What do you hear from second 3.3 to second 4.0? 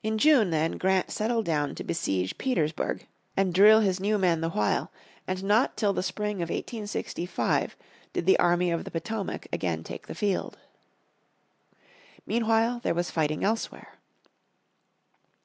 and drill his